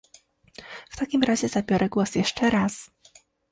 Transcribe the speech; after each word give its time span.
W 0.89 0.97
takim 0.97 1.23
razie 1.23 1.47
zabiorę 1.49 1.89
głos 1.89 2.15
jeszcze 2.15 2.49
raz 2.49 2.91